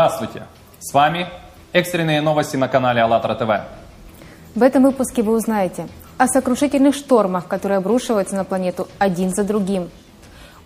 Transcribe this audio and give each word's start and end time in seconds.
Здравствуйте! 0.00 0.44
С 0.78 0.94
вами 0.94 1.26
экстренные 1.74 2.22
новости 2.22 2.56
на 2.56 2.68
канале 2.68 3.02
АЛЛАТРА 3.02 3.34
ТВ. 3.34 3.50
В 4.54 4.62
этом 4.62 4.84
выпуске 4.84 5.22
вы 5.22 5.34
узнаете 5.34 5.88
о 6.16 6.26
сокрушительных 6.26 6.94
штормах, 6.94 7.46
которые 7.48 7.76
обрушиваются 7.76 8.34
на 8.34 8.44
планету 8.44 8.88
один 8.98 9.28
за 9.34 9.44
другим, 9.44 9.90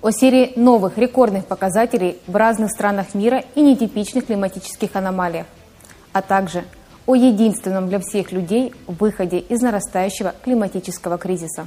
о 0.03 0.12
серии 0.12 0.53
новых 0.55 0.99
рекордных 0.99 1.46
показателей 1.46 2.18
в 2.29 2.36
разных 2.36 2.71
странах 2.71 3.12
мира 3.14 3.43
и 3.57 3.62
нетипичных 3.62 4.26
климатических 4.26 4.95
аномалиях, 4.95 5.46
а 6.12 6.23
также 6.23 6.62
о 7.04 7.17
единственном 7.17 7.89
для 7.89 7.98
всех 7.98 8.31
людей 8.31 8.73
выходе 8.87 9.40
из 9.40 9.61
нарастающего 9.62 10.32
климатического 10.45 11.18
кризиса. 11.18 11.67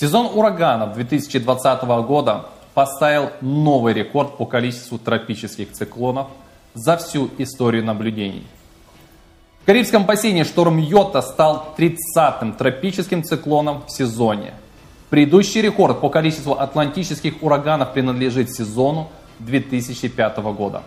Сезон 0.00 0.30
ураганов 0.32 0.94
2020 0.94 1.82
года 2.06 2.44
поставил 2.72 3.30
новый 3.40 3.94
рекорд 3.94 4.36
по 4.36 4.46
количеству 4.46 4.96
тропических 4.96 5.72
циклонов 5.72 6.28
за 6.72 6.96
всю 6.98 7.28
историю 7.38 7.84
наблюдений. 7.84 8.46
В 9.60 9.66
Карибском 9.66 10.06
бассейне 10.06 10.44
шторм 10.44 10.78
Йота 10.78 11.20
стал 11.20 11.74
30-м 11.76 12.52
тропическим 12.52 13.24
циклоном 13.24 13.82
в 13.88 13.90
сезоне. 13.90 14.54
Предыдущий 15.10 15.62
рекорд 15.62 16.00
по 16.00 16.10
количеству 16.10 16.52
атлантических 16.52 17.42
ураганов 17.42 17.92
принадлежит 17.92 18.54
сезону 18.54 19.08
2005 19.40 20.38
года. 20.54 20.84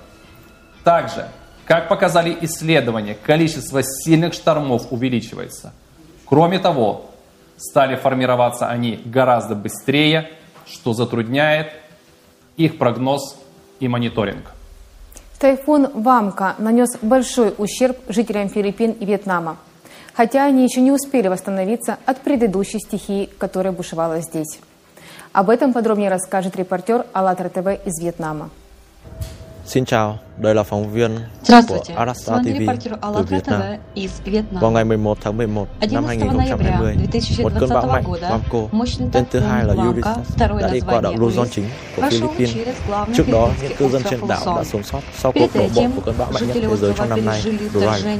Также, 0.86 1.28
как 1.66 1.90
показали 1.90 2.38
исследования, 2.44 3.18
количество 3.22 3.84
сильных 3.84 4.34
штормов 4.34 4.88
увеличивается. 4.90 5.74
Кроме 6.26 6.60
того, 6.60 7.11
стали 7.62 7.96
формироваться 7.96 8.68
они 8.68 9.02
гораздо 9.06 9.56
быстрее, 9.56 10.32
что 10.66 10.94
затрудняет 10.94 11.72
их 12.58 12.78
прогноз 12.78 13.38
и 13.80 13.88
мониторинг. 13.88 14.52
Тайфун 15.40 15.88
Вамка 15.94 16.56
нанес 16.58 16.90
большой 17.02 17.54
ущерб 17.58 17.98
жителям 18.10 18.50
Филиппин 18.50 18.92
и 18.92 19.06
Вьетнама, 19.06 19.58
хотя 20.14 20.46
они 20.46 20.64
еще 20.64 20.82
не 20.82 20.92
успели 20.92 21.28
восстановиться 21.28 21.98
от 22.06 22.22
предыдущей 22.22 22.80
стихии, 22.80 23.30
которая 23.38 23.74
бушевала 23.74 24.22
здесь. 24.22 24.60
Об 25.34 25.50
этом 25.50 25.74
подробнее 25.74 26.10
расскажет 26.10 26.56
репортер 26.58 27.06
АЛЛАТРА 27.14 27.50
ТВ 27.50 27.88
из 27.88 28.00
Вьетнама. 28.02 28.50
Xin 29.72 29.86
chào, 29.86 30.20
đây 30.38 30.56
là 30.56 30.64
phóng 30.64 30.92
viên 30.92 31.20
của 31.68 31.84
Arasta 31.96 32.38
TV 32.38 32.88
từ 33.02 33.24
Việt 33.30 33.44
Nam. 33.48 33.62
Vào 34.52 34.72
ngày 34.72 34.86
11 34.86 35.18
tháng 35.22 35.38
11 35.38 35.68
năm 35.92 36.06
2020, 36.06 36.96
một 37.44 37.52
cơn 37.60 37.70
bão 37.70 37.88
mạnh 37.88 38.04
Wamco, 38.04 38.68
tên 39.12 39.24
thứ 39.32 39.40
hai 39.40 39.66
là 39.66 39.74
Eurysas, 39.84 40.38
đã 40.40 40.70
đi 40.74 40.80
qua 40.80 41.02
đảo 41.02 41.14
Luzon 41.14 41.46
chính 41.52 41.66
của 41.96 42.02
Philippines. 42.10 42.56
Trước 43.18 43.24
đó, 43.32 43.50
những 43.62 43.72
cư 43.78 43.90
dân 43.90 44.02
trên 44.10 44.20
đảo 44.28 44.42
đã 44.58 44.64
sống 44.64 44.84
sót 44.84 45.00
sau 45.18 45.32
cuộc 45.32 45.56
đổ 45.56 45.68
bộ 45.76 45.84
của 45.96 46.02
cơn 46.06 46.16
bão 46.18 46.32
mạnh 46.32 46.48
nhất 46.48 46.58
thế 46.70 46.78
giới 46.78 46.94
trong 46.98 47.10
năm 47.10 47.26
nay, 47.26 47.42
Dorian. 47.74 48.20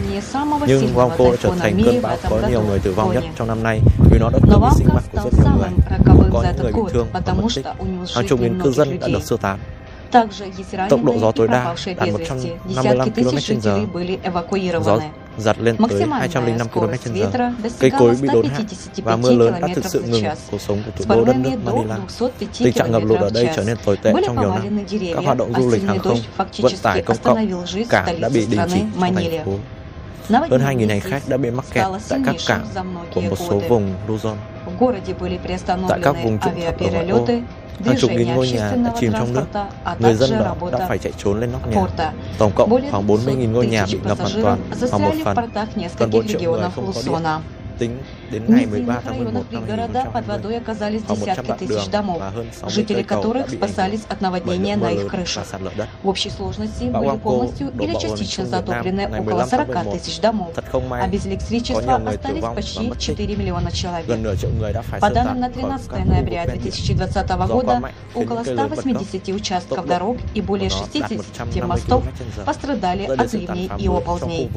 Nhưng 0.68 0.96
Wamco 0.96 1.32
đã 1.32 1.38
trở 1.44 1.52
thành 1.60 1.84
cơn 1.86 2.02
bão 2.02 2.18
có 2.30 2.42
nhiều 2.50 2.62
người 2.62 2.80
tử 2.80 2.94
vong 2.94 3.14
nhất 3.14 3.24
trong 3.36 3.48
năm 3.48 3.64
nay 3.64 3.82
vì 4.12 4.20
nó 4.20 4.30
đã 4.30 4.40
cướp 4.50 4.62
đi 4.62 4.70
sinh 4.78 4.88
mạng 4.94 5.04
của 5.12 5.22
rất 5.24 5.34
nhiều 5.44 5.54
người, 5.58 5.70
có 6.34 6.44
những 6.44 6.64
người 6.64 6.72
bị 6.74 6.82
thương 6.94 7.08
và 7.14 7.34
mất 7.34 7.48
tích. 7.56 7.66
Hàng 8.16 8.28
chục 8.28 8.42
nghìn 8.42 8.62
cư 8.62 8.72
dân 8.72 9.00
đã 9.00 9.08
được 9.08 9.24
sơ 9.24 9.38
tán. 9.38 9.60
Tốc 10.90 11.04
độ 11.04 11.18
gió 11.18 11.32
tối 11.32 11.48
đa 11.48 11.76
đạt 11.86 12.10
155 12.10 13.12
km/h. 13.12 14.82
Gió 14.84 15.00
giật 15.38 15.58
lên 15.60 15.76
tới 15.90 16.04
205 16.12 16.68
km/h. 16.68 17.54
Cây 17.80 17.92
cối 18.00 18.16
bị 18.22 18.28
đốn 18.34 18.46
hạ 18.46 18.60
và 18.98 19.16
mưa 19.16 19.32
lớn 19.32 19.54
đã 19.62 19.68
thực 19.76 19.86
sự 19.86 20.02
ngừng 20.02 20.24
cuộc 20.52 20.62
sống 20.62 20.84
của 20.86 20.92
thủ 20.96 21.16
đô 21.16 21.26
đất 21.26 21.36
nước 21.36 21.50
Manila. 21.66 21.98
Tình 22.58 22.74
trạng 22.74 22.92
ngập 22.92 23.04
lụt 23.04 23.20
ở 23.20 23.30
đây 23.34 23.50
trở 23.56 23.64
nên 23.64 23.78
tồi 23.86 23.98
tệ 23.98 24.14
trong 24.26 24.36
nhiều 24.40 24.50
năm. 24.50 24.86
Các 25.16 25.24
hoạt 25.26 25.38
động 25.38 25.54
du 25.58 25.70
lịch 25.70 25.84
hàng 25.84 26.00
không, 26.00 26.18
vận 26.38 26.74
tải 26.82 27.02
công 27.02 27.18
cộng, 27.24 27.64
cảng 27.90 28.22
đã 28.22 28.30
bị 28.30 28.46
đình 28.46 28.62
chỉ 28.70 28.80
trong 29.02 29.16
thành 29.16 29.46
phố. 29.46 29.54
Hơn 30.30 30.62
2.000 30.62 30.90
hành 30.90 31.00
khách 31.00 31.30
đã 31.30 31.38
bị 31.38 31.52
mắc 31.52 31.66
kẹt 31.74 31.86
tại 32.10 32.20
các 32.26 32.36
cảng 32.48 32.66
của 33.16 33.22
một 33.22 33.36
số 33.40 33.62
vùng 33.70 33.94
Luzon. 34.08 34.36
Tại 35.90 36.00
các 36.04 36.16
vùng 36.24 36.40
trũng 36.40 36.62
thấp 36.62 36.80
ở 36.80 36.92
ngoại 36.92 37.10
ô, 37.10 37.28
Hàng 37.86 37.98
chục 38.00 38.12
nghìn 38.12 38.28
ngôi 38.28 38.52
nhà 38.52 38.72
đã 38.86 38.92
chìm 39.00 39.12
trong 39.12 39.34
nước. 39.34 39.46
Người 40.00 40.14
dân 40.14 40.32
đó 40.40 40.56
đã 40.72 40.88
phải 40.88 40.98
chạy 40.98 41.14
trốn 41.18 41.40
lên 41.40 41.52
nóc 41.52 41.68
nhà. 41.68 42.12
Tổng 42.38 42.52
cộng 42.56 42.92
khoảng 42.92 43.08
40.000 43.08 43.52
ngôi 43.52 43.68
nhà 43.68 43.86
bị 43.92 44.00
ngập 44.04 44.18
hoàn 44.20 44.44
toàn, 44.44 44.60
khoảng 44.90 45.04
một 45.04 45.14
phần. 45.26 45.38
Gần 45.98 46.10
4 46.12 46.28
triệu 46.28 46.52
người 46.52 46.70
không 46.76 46.92
có 46.96 47.02
điện. 47.06 47.16
Tính 47.82 47.98
đến 48.32 48.42
В 48.46 48.50
ngày 48.50 48.66
13 48.66 48.72
низинных 48.72 49.02
tháng 49.06 49.24
11 49.24 49.32
районах 49.32 49.44
năm 49.52 49.64
пригорода 49.66 50.04
под 50.06 50.26
2020, 50.26 50.28
водой 50.28 50.56
оказались 50.58 51.02
khoảng 51.08 51.20
100 51.20 51.26
десятки 51.26 51.48
đoạn 51.48 51.60
đường 51.60 51.70
тысяч 51.70 51.92
домов, 51.92 52.20
và 52.20 52.30
hơn 52.30 52.48
60 52.54 52.72
жители 52.76 52.96
cây 52.96 53.04
cầu 53.04 53.24
đã 53.24 53.24
которых 53.24 53.46
bị 53.52 53.58
ảnh 53.58 53.60
спасались 53.60 54.04
от 54.08 54.22
bởi 54.22 54.32
наводнения 54.32 54.76
lượng 54.76 54.80
mưa 54.80 54.88
на 54.88 54.92
их 54.92 55.14
lớn 55.14 55.26
và 55.36 55.44
sạt 55.44 55.62
lở 55.62 55.72
đất. 55.78 55.88
В 56.04 56.10
общей 56.10 56.30
сложности 56.30 56.92
Bão 56.92 57.02
были 57.02 57.12
Wamco 57.12 57.18
полностью 57.24 57.70
đổ 57.78 57.86
или 57.86 57.94
bộ 57.94 58.00
vào 58.00 58.18
Trung 58.18 58.18
Việt 58.18 58.38
Nam 58.38 58.52
затоплены 58.52 59.08
ngày 59.12 59.22
около 59.22 59.46
15 59.46 59.50
tháng 59.50 59.68
40 59.68 59.76
11. 59.76 59.94
тысяч 59.94 60.22
домов, 60.22 60.48
Thật 60.56 60.66
không 60.72 60.90
may, 60.90 61.02
а 61.02 61.08
без 61.08 61.26
có 61.26 61.30
электричества 61.30 61.98
nhiều 61.98 62.00
người 62.06 62.18
tử 62.18 62.24
остались 62.24 62.42
vong 62.42 62.56
và 62.56 62.62
почти 62.62 62.90
mất 62.90 62.96
tích. 63.08 63.18
4 63.18 63.36
миллиона 63.38 63.72
человек. 63.72 64.08
Gần 64.08 64.24
nửa 64.24 64.36
triệu 64.36 64.50
người 64.60 64.74
đã 64.74 64.82
phải 64.82 65.00
По 65.00 65.10
sơ 65.10 65.16
данным 65.16 65.42
tán 65.42 65.42
на 65.42 65.48
khỏi 65.48 65.62
13 65.62 65.78
các 65.78 65.92
khu 65.92 65.98
vực 65.98 66.08
ноября 66.10 66.46
ven 66.46 66.60
biển. 66.64 66.74
2020 66.74 67.48
Gió 67.48 67.56
quá 67.56 67.64
года 67.64 67.80
mạnh 67.80 67.94
около 68.14 68.36
những 68.36 68.46
cây 68.46 68.56
lớn 68.56 68.70
bật 68.70 68.86
gốc. 68.86 68.86
180 68.86 69.36
участков 69.36 69.86
дорог 69.88 70.16
и 70.34 70.42
более 70.42 70.70
của 70.70 70.76
nó 70.94 71.00
đạt 71.00 71.10
60 71.10 71.18
150 71.18 71.68
мостов 71.68 72.04
пострадали 72.46 73.06
от 73.06 73.34
ливней 73.34 73.70
и 73.78 73.88
оползней. 73.88 74.48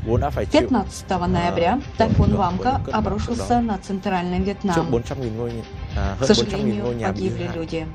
Vực 0.00 0.10
vốn 0.10 0.20
đã 0.20 0.30
phải 0.30 0.46
chịu 0.46 0.60
15 0.60 1.28
ноября 1.28 1.78
тайфун 1.98 2.36
Вамка 2.36 2.80
обрушился 2.92 3.60
на 3.60 3.78
центральный 3.78 4.40
Вьетнам. 4.40 4.90
400.000 4.90 5.36
ngôi 5.36 5.52
nhà, 5.52 5.62
à, 5.96 6.16
К 6.16 6.20
hơn 6.20 6.28
400.000 6.28 6.82
ngôi 6.82 6.94
сожалению, 6.94 7.06
погибли 7.06 7.50
люди. 7.54 7.86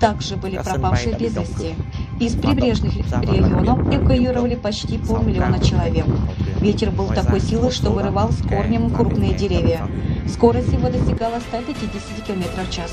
Также 0.00 0.36
были 0.36 0.58
пропавшие 0.58 1.16
без 1.16 1.36
вести. 1.36 1.74
Из 2.20 2.34
прибрежных 2.34 2.96
регионов 2.96 3.78
эвакуировали 3.94 4.54
почти 4.54 4.98
полмиллиона 4.98 5.58
человек. 5.60 6.06
Ветер 6.60 6.90
был 6.90 7.08
такой 7.08 7.40
силы, 7.40 7.70
что 7.70 7.90
вырывал 7.90 8.30
с 8.32 8.42
корнем 8.42 8.90
крупные 8.90 9.34
деревья. 9.34 9.86
Скорость 10.28 10.72
его 10.72 10.90
достигала 10.90 11.40
150 11.40 12.26
км 12.26 12.64
в 12.68 12.70
час. 12.70 12.92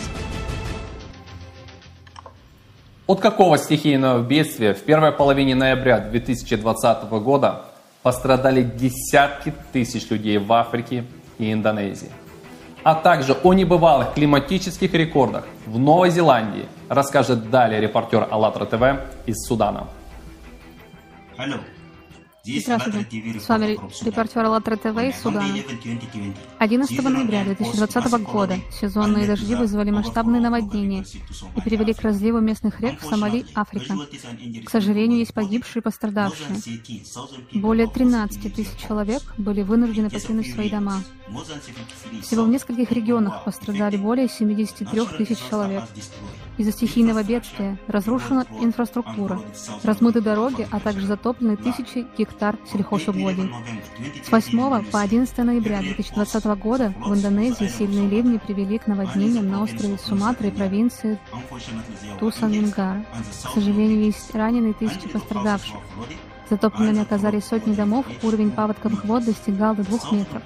От 3.07 3.19
какого 3.19 3.57
стихийного 3.57 4.24
бедствия 4.24 4.74
в 4.74 4.81
первой 4.81 5.12
половине 5.12 5.53
ноября 5.53 6.00
2020 6.00 7.03
года 7.24 7.65
пострадали 8.05 8.61
десятки 8.61 9.51
тысяч 9.73 10.11
людей 10.11 10.37
в 10.37 10.53
Африке 10.53 11.05
и 11.39 11.51
Индонезии? 11.51 12.11
А 12.83 12.93
также 12.93 13.33
о 13.33 13.53
небывалых 13.55 14.13
климатических 14.13 14.93
рекордах 14.93 15.47
в 15.65 15.79
Новой 15.79 16.11
Зеландии 16.11 16.67
расскажет 16.87 17.49
далее 17.49 17.81
репортер 17.81 18.27
АЛЛАТРА 18.29 18.65
ТВ 18.67 18.83
из 19.25 19.37
Судана. 19.47 19.87
Алло. 21.35 21.55
Здравствуйте. 22.45 23.39
С 23.39 23.50
вами 23.50 23.80
репортер 24.03 24.45
АЛЛАТРА 24.45 24.77
ТВ 24.77 24.97
из 25.00 25.19
Судана. 25.19 25.47
11 26.59 27.03
ноября 27.03 27.44
2020 27.44 28.12
года 28.21 28.57
сезонные 28.71 29.25
дожди 29.25 29.56
вызвали 29.56 29.89
масштабные 29.89 30.42
наводнения 30.42 31.03
и 31.56 31.62
привели 31.62 31.94
к 31.94 32.01
разливу 32.01 32.39
местных 32.39 32.80
рек 32.81 33.01
в 33.01 33.06
Сомали, 33.06 33.45
Африка. 33.56 33.95
К 34.63 34.69
сожалению, 34.69 35.19
есть 35.19 35.33
погибшие 35.33 35.81
и 35.81 35.83
пострадавшие. 35.83 36.59
Более 37.53 37.88
13 37.88 38.53
тысяч 38.53 38.77
человек 38.77 39.24
были 39.39 39.63
вынуждены 39.63 40.12
покинуть 40.12 40.53
свои 40.53 40.69
дома. 40.69 41.01
Всего 42.21 42.44
в 42.44 42.50
нескольких 42.50 42.91
регионах 42.91 43.44
пострадали 43.44 43.98
более 43.98 44.27
73 44.27 45.01
тысяч 45.18 45.39
человек. 45.50 45.83
Из-за 46.57 46.71
стихийного 46.71 47.23
бедствия 47.23 47.77
разрушена 47.87 48.45
инфраструктура, 48.61 49.41
размыты 49.83 50.21
дороги, 50.21 50.67
а 50.71 50.79
также 50.79 51.05
затоплены 51.05 51.57
тысячи 51.57 52.07
гектар 52.17 52.57
сельхозугодий. 52.71 53.51
С 54.23 54.31
8 54.31 54.85
по 54.91 55.01
11 55.01 55.37
ноября 55.39 55.79
2020 55.81 56.45
года 56.59 56.93
в 56.99 57.13
Индонезии 57.13 57.67
сильные 57.67 58.07
ливни 58.07 58.37
привели 58.37 58.77
к 58.77 58.87
наводнениям 58.87 59.49
на 59.49 59.63
острове 59.63 59.97
Суматра 59.97 60.47
и 60.47 60.51
провинции 60.51 61.19
Тусанмингара. 62.19 63.05
К 63.43 63.53
сожалению, 63.53 64.05
есть 64.05 64.33
раненые 64.33 64.73
тысячи 64.73 65.09
пострадавших. 65.09 65.75
Затопленными 66.50 67.01
оказались 67.01 67.45
сотни 67.45 67.74
домов, 67.74 68.06
уровень 68.21 68.51
паводковых 68.51 69.03
вод 69.06 69.25
достигал 69.25 69.75
до 69.75 69.83
двух 69.83 70.12
метров. 70.12 70.44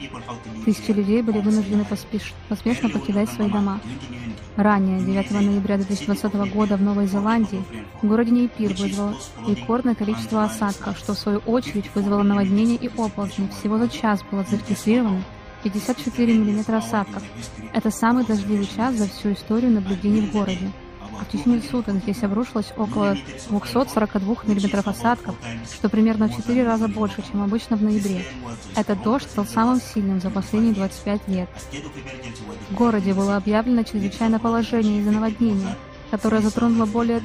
Тысячи 0.63 0.91
людей 0.91 1.21
были 1.21 1.39
вынуждены 1.39 1.83
поспеш... 1.83 2.33
поспешно 2.47 2.89
покидать 2.89 3.29
свои 3.29 3.49
дома. 3.49 3.81
Ранее, 4.55 4.99
9 4.99 5.31
ноября 5.31 5.77
2020 5.77 6.33
года 6.53 6.77
в 6.77 6.81
Новой 6.81 7.07
Зеландии, 7.07 7.63
в 8.01 8.07
городе 8.07 8.31
Нейпир 8.31 8.73
вызвало 8.73 9.15
рекордное 9.47 9.95
количество 9.95 10.43
осадков, 10.43 10.97
что 10.97 11.13
в 11.13 11.17
свою 11.17 11.39
очередь 11.39 11.89
вызвало 11.93 12.23
наводнение 12.23 12.77
и 12.77 12.87
оползни. 12.87 13.49
Всего 13.59 13.77
за 13.77 13.89
час 13.89 14.23
было 14.31 14.45
зарегистрировано 14.49 15.23
54 15.63 16.33
мм 16.33 16.75
осадков. 16.75 17.23
Это 17.73 17.91
самый 17.91 18.25
дождливый 18.25 18.67
час 18.67 18.95
за 18.95 19.07
всю 19.07 19.33
историю 19.33 19.71
наблюдений 19.71 20.21
в 20.21 20.31
городе. 20.31 20.71
В 21.11 21.31
течение 21.31 21.61
суток 21.61 21.95
здесь 21.95 22.23
обрушилось 22.23 22.73
около 22.77 23.15
242 23.49 24.35
мм 24.43 24.89
осадков, 24.89 25.35
что 25.71 25.89
примерно 25.89 26.27
в 26.27 26.35
4 26.35 26.63
раза 26.65 26.87
больше, 26.87 27.23
чем 27.29 27.43
обычно 27.43 27.77
в 27.77 27.83
ноябре. 27.83 28.25
Этот 28.75 29.01
дождь 29.03 29.29
стал 29.29 29.45
самым 29.45 29.81
сильным 29.81 30.19
за 30.21 30.29
последние 30.29 30.73
25 30.73 31.27
лет. 31.27 31.49
В 32.69 32.75
городе 32.75 33.13
было 33.13 33.37
объявлено 33.37 33.83
чрезвычайное 33.83 34.39
положение 34.39 34.99
из-за 34.99 35.11
наводнения, 35.11 35.75
которое 36.11 36.41
затронуло 36.41 36.85
более 36.85 37.21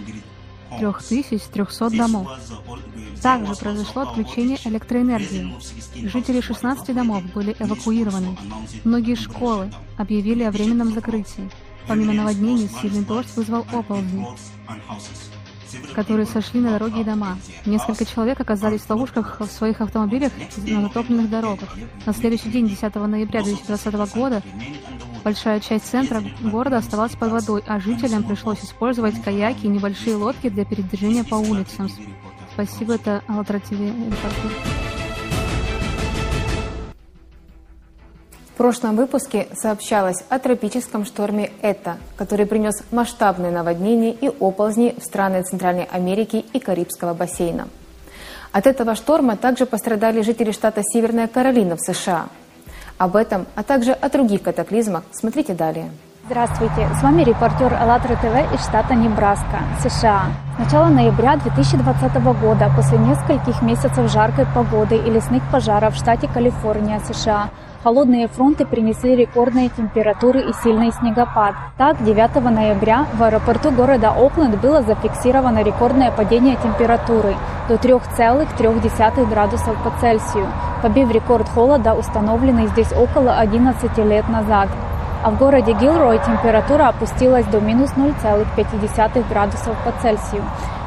3300 0.78 1.90
домов. 1.90 2.28
Также 3.22 3.54
произошло 3.54 4.02
отключение 4.02 4.58
электроэнергии. 4.64 5.54
Жители 6.08 6.40
16 6.40 6.94
домов 6.94 7.22
были 7.32 7.56
эвакуированы. 7.58 8.36
Многие 8.84 9.14
школы 9.14 9.70
объявили 9.96 10.42
о 10.42 10.50
временном 10.50 10.92
закрытии. 10.92 11.48
Помимо 11.86 12.12
наводнений, 12.12 12.68
сильный 12.80 13.04
дождь 13.04 13.28
вызвал 13.36 13.66
оползни, 13.72 14.26
которые 15.94 16.26
сошли 16.26 16.60
на 16.60 16.70
дороги 16.70 17.00
и 17.00 17.04
дома. 17.04 17.36
Несколько 17.66 18.04
человек 18.06 18.40
оказались 18.40 18.82
в 18.82 18.90
ловушках 18.90 19.40
в 19.40 19.46
своих 19.46 19.80
автомобилях 19.80 20.32
на 20.56 20.82
затопленных 20.82 21.28
дорогах. 21.28 21.68
На 22.06 22.12
следующий 22.12 22.50
день, 22.50 22.68
10 22.68 22.94
ноября 22.94 23.42
2020 23.42 24.14
года, 24.14 24.42
большая 25.22 25.60
часть 25.60 25.86
центра 25.86 26.22
города 26.40 26.78
оставалась 26.78 27.16
под 27.16 27.32
водой, 27.32 27.62
а 27.66 27.80
жителям 27.80 28.24
пришлось 28.24 28.62
использовать 28.64 29.22
каяки 29.22 29.66
и 29.66 29.68
небольшие 29.68 30.16
лодки 30.16 30.48
для 30.48 30.64
передвижения 30.64 31.24
по 31.24 31.36
улицам. 31.36 31.88
Спасибо, 32.54 32.94
это 32.94 33.22
АЛЛАТРА 33.26 33.60
ТВ 33.60 33.74
В 38.54 38.56
прошлом 38.56 38.94
выпуске 38.94 39.48
сообщалось 39.60 40.22
о 40.28 40.38
тропическом 40.38 41.04
шторме 41.04 41.50
«Эта», 41.60 41.96
который 42.16 42.46
принес 42.46 42.84
масштабные 42.92 43.50
наводнения 43.50 44.12
и 44.12 44.28
оползни 44.28 44.94
в 44.96 45.02
страны 45.02 45.42
Центральной 45.42 45.88
Америки 45.90 46.44
и 46.52 46.60
Карибского 46.60 47.14
бассейна. 47.14 47.66
От 48.52 48.68
этого 48.68 48.94
шторма 48.94 49.36
также 49.36 49.66
пострадали 49.66 50.22
жители 50.22 50.52
штата 50.52 50.82
Северная 50.84 51.26
Каролина 51.26 51.74
в 51.74 51.80
США. 51.80 52.26
Об 52.96 53.16
этом, 53.16 53.46
а 53.56 53.64
также 53.64 53.90
о 53.90 54.08
других 54.08 54.42
катаклизмах 54.42 55.02
смотрите 55.10 55.52
далее. 55.52 55.90
Здравствуйте, 56.26 56.88
с 56.96 57.02
вами 57.02 57.24
репортер 57.24 57.74
АЛЛАТРА 57.74 58.14
ТВ 58.14 58.54
из 58.54 58.60
штата 58.60 58.94
Небраска, 58.94 59.58
США. 59.82 60.26
С 60.54 60.58
начала 60.60 60.86
ноября 60.86 61.38
2020 61.38 62.40
года, 62.40 62.70
после 62.76 62.98
нескольких 62.98 63.60
месяцев 63.62 64.08
жаркой 64.12 64.46
погоды 64.54 64.96
и 64.96 65.10
лесных 65.10 65.42
пожаров 65.50 65.94
в 65.94 65.98
штате 65.98 66.28
Калифорния, 66.32 67.00
США, 67.00 67.50
Холодные 67.84 68.28
фронты 68.28 68.64
принесли 68.64 69.14
рекордные 69.14 69.68
температуры 69.68 70.40
и 70.40 70.54
сильный 70.62 70.90
снегопад. 70.90 71.54
Так, 71.76 72.02
9 72.02 72.42
ноября 72.42 73.04
в 73.12 73.22
аэропорту 73.22 73.70
города 73.72 74.08
Окленд 74.08 74.58
было 74.58 74.80
зафиксировано 74.80 75.62
рекордное 75.62 76.10
падение 76.10 76.56
температуры 76.56 77.36
до 77.68 77.74
3,3 77.74 79.28
градусов 79.28 79.76
по 79.84 79.92
Цельсию, 80.00 80.46
побив 80.80 81.12
рекорд 81.12 81.46
холода, 81.50 81.92
установленный 81.92 82.68
здесь 82.68 82.90
около 82.92 83.36
11 83.36 83.98
лет 83.98 84.30
назад. 84.30 84.70
А 85.22 85.30
в 85.30 85.38
городе 85.38 85.74
Гилрой 85.74 86.20
температура 86.24 86.88
опустилась 86.88 87.44
до 87.46 87.60
минус 87.60 87.90
0,5 87.98 89.28
градусов 89.28 89.76
по 89.84 89.92
Цельсию 90.00 90.42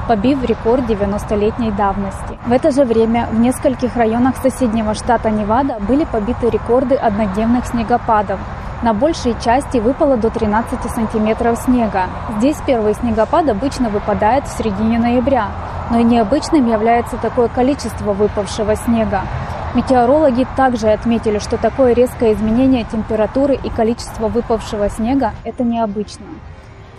побив 0.07 0.43
рекорд 0.43 0.89
90-летней 0.89 1.71
давности. 1.71 2.37
В 2.45 2.51
это 2.51 2.71
же 2.71 2.85
время 2.85 3.27
в 3.31 3.39
нескольких 3.39 3.95
районах 3.95 4.37
соседнего 4.37 4.93
штата 4.93 5.29
Невада 5.29 5.77
были 5.79 6.05
побиты 6.05 6.49
рекорды 6.49 6.95
однодневных 6.95 7.65
снегопадов. 7.65 8.39
На 8.81 8.93
большей 8.93 9.35
части 9.43 9.79
выпало 9.79 10.17
до 10.17 10.29
13 10.29 10.89
сантиметров 10.91 11.57
снега. 11.57 12.05
Здесь 12.37 12.57
первый 12.65 12.93
снегопад 12.93 13.49
обычно 13.49 13.89
выпадает 13.89 14.45
в 14.47 14.57
середине 14.57 14.99
ноября, 14.99 15.47
но 15.91 15.99
и 15.99 16.03
необычным 16.03 16.67
является 16.71 17.17
такое 17.17 17.47
количество 17.47 18.13
выпавшего 18.13 18.75
снега. 18.75 19.21
Метеорологи 19.73 20.47
также 20.55 20.89
отметили, 20.89 21.39
что 21.39 21.57
такое 21.57 21.93
резкое 21.93 22.33
изменение 22.33 22.85
температуры 22.85 23.55
и 23.55 23.69
количества 23.69 24.27
выпавшего 24.27 24.89
снега– 24.89 25.33
это 25.43 25.63
необычно. 25.63 26.25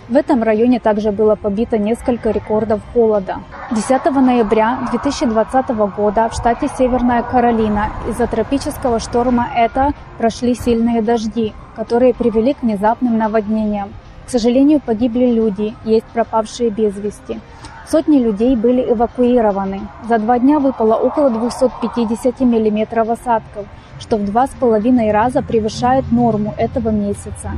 В 0.09 0.15
этом 0.15 0.41
районе 0.41 0.79
также 0.79 1.11
было 1.11 1.35
побито 1.35 1.77
несколько 1.77 2.31
рекордов 2.31 2.81
холода. 2.93 3.43
10 3.69 4.05
ноября 4.05 4.79
2020 4.89 5.69
года 5.95 6.27
в 6.29 6.33
штате 6.33 6.67
Северная 6.79 7.21
Каролина 7.21 7.89
из-за 8.09 8.25
тропического 8.25 8.99
шторма 8.99 9.49
«Это» 9.55 9.91
прошли 10.17 10.55
сильные 10.55 11.03
дожди, 11.03 11.53
которые 11.75 12.15
привели 12.15 12.55
к 12.55 12.63
внезапным 12.63 13.19
наводнениям. 13.19 13.93
К 14.25 14.31
сожалению, 14.31 14.81
погибли 14.83 15.27
люди, 15.27 15.75
есть 15.85 16.07
пропавшие 16.07 16.71
без 16.71 16.97
вести. 16.97 17.39
Сотни 17.87 18.17
людей 18.17 18.55
были 18.55 18.91
эвакуированы. 18.91 19.81
За 20.07 20.17
два 20.17 20.39
дня 20.39 20.57
выпало 20.57 20.95
около 20.95 21.29
250 21.29 22.39
миллиметров 22.39 23.09
осадков, 23.09 23.67
что 23.99 24.17
в 24.17 24.25
два 24.25 24.47
с 24.47 24.51
половиной 24.59 25.11
раза 25.11 25.43
превышает 25.43 26.11
норму 26.11 26.55
этого 26.57 26.89
месяца. 26.89 27.51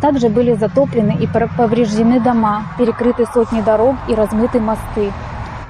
Также 0.00 0.28
были 0.30 0.54
затоплены 0.54 1.16
и 1.20 1.26
повреждены 1.26 2.20
дома, 2.20 2.62
перекрыты 2.78 3.26
сотни 3.26 3.60
дорог 3.60 3.96
и 4.08 4.14
размыты 4.14 4.58
мосты. 4.58 5.12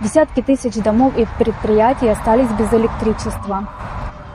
Десятки 0.01 0.41
тысяч 0.41 0.75
домов 0.77 1.17
и 1.19 1.27
предприятий 1.39 2.09
остались 2.09 2.51
без 2.53 2.73
электричества. 2.73 3.69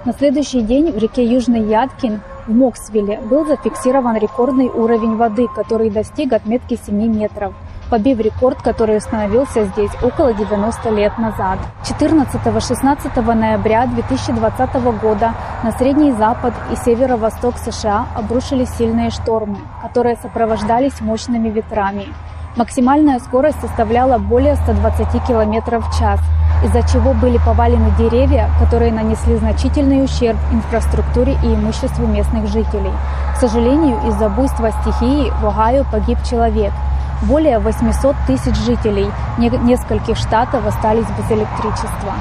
На 0.04 0.14
следующий 0.14 0.62
день 0.62 0.92
в 0.92 0.98
реке 0.98 1.26
Южный 1.26 1.64
Яткин 1.64 2.22
в 2.46 2.54
Моксвилле 2.54 3.20
был 3.22 3.48
зафиксирован 3.48 4.18
рекордный 4.18 4.68
уровень 4.68 5.16
воды, 5.16 5.48
который 5.56 5.90
достиг 5.90 6.34
отметки 6.34 6.78
7 6.86 6.96
метров 6.96 7.54
побив 7.90 8.20
рекорд, 8.20 8.62
который 8.62 8.98
установился 8.98 9.66
здесь 9.66 9.92
около 10.02 10.34
90 10.34 10.90
лет 10.90 11.18
назад. 11.18 11.60
14-16 11.84 13.34
ноября 13.34 13.86
2020 13.88 14.74
года 15.02 15.34
на 15.64 15.72
Средний 15.72 16.12
Запад 16.12 16.54
и 16.72 16.76
Северо-Восток 16.76 17.58
США 17.58 18.06
обрушились 18.16 18.70
сильные 18.70 19.10
штормы, 19.10 19.58
которые 19.82 20.16
сопровождались 20.18 21.00
мощными 21.02 21.50
ветрами. 21.50 22.08
Максимальная 22.56 23.20
скорость 23.20 23.60
составляла 23.60 24.18
более 24.18 24.56
120 24.56 25.28
км 25.28 25.80
в 25.80 26.00
час, 26.00 26.22
из-за 26.64 26.84
чего 26.88 27.14
были 27.14 27.38
повалены 27.38 27.92
деревья, 27.98 28.50
которые 28.60 28.94
нанесли 28.94 29.36
значительный 29.36 30.04
ущерб 30.06 30.38
инфраструктуре 30.54 31.34
и 31.44 31.48
имуществу 31.54 32.08
местных 32.08 32.48
жителей. 32.48 32.94
К 33.36 33.38
сожалению, 33.38 33.98
из-за 34.08 34.30
буйства 34.30 34.72
стихии 34.72 35.32
в 35.42 35.46
Огайо 35.46 35.86
погиб 35.92 36.18
человек– 36.24 36.72
более 37.24 37.60
800 37.60 38.16
тысяч 38.28 38.56
жителей 38.58 39.08
нескольких 39.38 40.18
штатов 40.18 40.66
остались 40.66 41.08
без 41.18 41.32
электричества. 41.32 42.14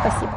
Спасибо. 0.00 0.32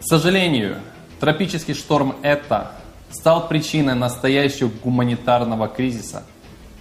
К 0.00 0.02
сожалению, 0.02 0.78
тропический 1.20 1.74
шторм 1.74 2.16
«Это» 2.22 2.72
стал 3.10 3.48
причиной 3.48 3.94
настоящего 3.94 4.70
гуманитарного 4.82 5.68
кризиса, 5.68 6.24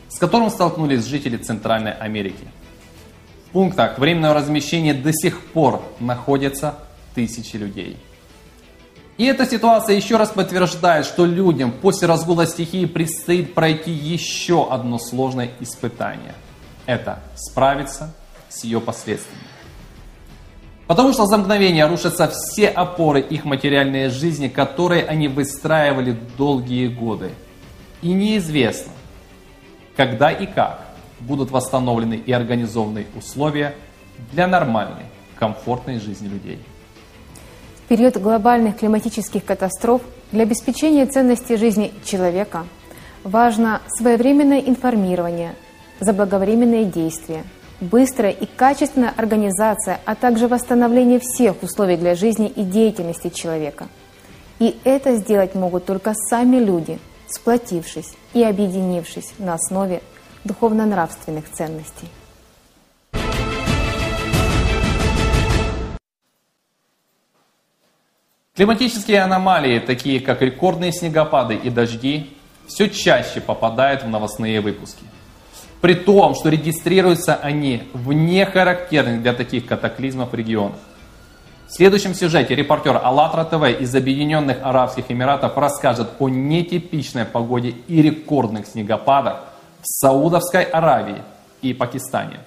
с 0.08 0.18
которым 0.18 0.50
столкнулись 0.50 1.06
жители 1.06 1.38
Центральной 1.38 1.92
Америки. 1.92 2.48
В 3.48 3.52
пунктах 3.52 3.98
временного 4.00 4.36
размещения 4.36 4.94
до 4.94 5.12
сих 5.12 5.42
пор 5.42 5.84
находятся 6.00 6.76
тысячи 7.14 7.56
людей– 7.56 7.98
и 9.20 9.26
эта 9.26 9.46
ситуация 9.46 9.98
еще 9.98 10.16
раз 10.16 10.30
подтверждает, 10.30 11.06
что 11.06 11.26
людям 11.26 11.74
после 11.74 12.08
разгула 12.08 12.48
стихии 12.48 12.86
предстоит 12.86 13.54
пройти 13.54 13.92
еще 13.92 14.72
одно 14.72 14.98
сложное 14.98 15.52
испытание. 15.60 16.34
Это 16.86 17.20
справиться 17.36 18.16
с 18.48 18.64
ее 18.64 18.80
последствиями. 18.80 19.44
Потому 20.88 21.12
что 21.12 21.26
за 21.26 21.38
мгновение 21.38 21.86
рушатся 21.86 22.30
все 22.30 22.70
опоры 22.70 23.20
их 23.20 23.44
материальной 23.44 24.08
жизни, 24.08 24.48
которые 24.48 25.04
они 25.04 25.28
выстраивали 25.28 26.18
долгие 26.38 26.88
годы. 26.88 27.32
И 28.02 28.14
неизвестно, 28.14 28.94
когда 29.98 30.32
и 30.32 30.46
как 30.46 30.80
будут 31.20 31.52
восстановлены 31.52 32.14
и 32.14 32.32
организованы 32.32 33.06
условия 33.18 33.76
для 34.32 34.48
нормальной, 34.48 35.08
комфортной 35.38 36.00
жизни 36.00 36.30
людей. 36.30 36.60
Период 37.90 38.18
глобальных 38.18 38.78
климатических 38.78 39.44
катастроф 39.44 40.04
для 40.32 40.44
обеспечения 40.44 41.08
ценности 41.08 41.56
жизни 41.56 41.92
человека 42.06 42.68
важно 43.24 43.82
своевременное 43.88 44.60
информирование, 44.60 45.56
заблаговременные 46.00 46.86
действия– 46.86 47.44
быстрая 47.82 48.32
и 48.32 48.46
качественная 48.46 49.12
организация, 49.18 50.00
а 50.06 50.14
также 50.14 50.48
восстановление 50.48 51.20
всех 51.20 51.64
условий 51.64 51.98
для 51.98 52.14
жизни 52.14 52.48
и 52.48 52.62
деятельности 52.62 53.30
человека. 53.30 53.88
И 54.60 54.78
это 54.84 55.16
сделать 55.16 55.56
могут 55.56 55.86
только 55.86 56.14
сами 56.14 56.58
люди, 56.58 57.00
сплотившись 57.28 58.14
и 58.36 58.44
объединившись 58.44 59.32
на 59.40 59.56
основе 59.56 60.04
духовно-нравственных 60.44 61.52
ценностей. 61.52 62.08
Климатические 68.60 69.22
аномалии, 69.22 69.80
такие 69.80 70.20
как 70.20 70.42
рекордные 70.42 70.92
снегопады 70.92 71.56
и 71.56 71.70
дожди, 71.70 72.36
все 72.68 72.90
чаще 72.90 73.40
попадают 73.40 74.04
в 74.04 74.10
новостные 74.10 74.60
выпуски– 74.60 75.06
при 75.82 75.94
том, 75.94 76.36
что 76.36 76.50
регистрируются 76.50 77.36
они 77.36 77.90
в 77.94 78.12
нехарактерных 78.12 79.22
для 79.22 79.34
таких 79.34 79.66
катаклизмов 79.66 80.34
регионах. 80.34 80.80
В 81.68 81.74
следующем 81.74 82.14
сюжете 82.14 82.56
репортер 82.56 83.00
АЛЛАТРА 83.02 83.46
ТВ 83.46 83.82
из 83.82 83.96
Объединенных 83.96 84.58
Арабских 84.62 85.10
Эмиратов 85.10 85.56
расскажет 85.56 86.10
о 86.20 86.28
нетипичной 86.28 87.26
погоде 87.26 87.76
и 87.88 88.02
рекордных 88.02 88.66
снегопадах 88.66 89.46
в 89.82 89.88
Саудовской 89.88 90.64
Аравии 90.64 91.24
и 91.62 91.74
Пакистане. 91.74 92.40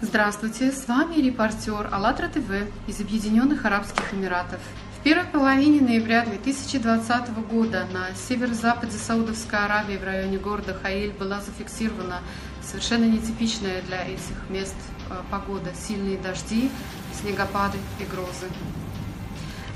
Здравствуйте, 0.00 0.72
с 0.72 0.88
вами 0.88 1.16
репортер 1.16 1.88
АЛЛАТРА 1.92 2.28
ТВ 2.28 2.50
из 2.86 3.00
Объединенных 3.00 3.66
Арабских 3.66 4.14
Эмиратов. 4.14 4.60
В 5.00 5.02
первой 5.02 5.24
половине 5.24 5.80
ноября 5.80 6.26
2020 6.26 7.30
года 7.48 7.88
на 7.90 8.14
северо-западе 8.14 8.98
Саудовской 8.98 9.58
Аравии 9.58 9.96
в 9.96 10.04
районе 10.04 10.36
города 10.36 10.74
Хаиль 10.74 11.12
была 11.12 11.40
зафиксирована 11.40 12.20
совершенно 12.62 13.06
нетипичная 13.06 13.80
для 13.80 14.04
этих 14.04 14.50
мест 14.50 14.76
э, 15.08 15.14
погода. 15.30 15.70
Сильные 15.74 16.18
дожди, 16.18 16.70
снегопады 17.18 17.78
и 17.98 18.04
грозы. 18.04 18.46